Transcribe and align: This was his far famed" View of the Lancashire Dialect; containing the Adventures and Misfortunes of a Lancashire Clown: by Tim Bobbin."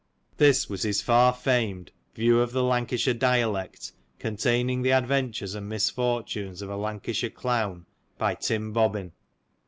This 0.37 0.67
was 0.67 0.81
his 0.81 0.99
far 0.99 1.31
famed" 1.31 1.91
View 2.15 2.39
of 2.41 2.53
the 2.53 2.63
Lancashire 2.63 3.13
Dialect; 3.13 3.91
containing 4.17 4.81
the 4.81 4.89
Adventures 4.93 5.53
and 5.53 5.69
Misfortunes 5.69 6.63
of 6.63 6.71
a 6.71 6.75
Lancashire 6.75 7.29
Clown: 7.29 7.85
by 8.17 8.33
Tim 8.33 8.73
Bobbin." 8.73 9.11